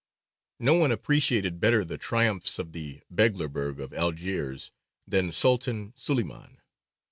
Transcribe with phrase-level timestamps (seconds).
[0.57, 4.71] No one appreciated better the triumphs of the Beglerbeg of Algiers
[5.07, 6.57] than Sultan Suleymān.